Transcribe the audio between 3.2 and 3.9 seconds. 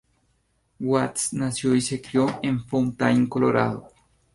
Colorado.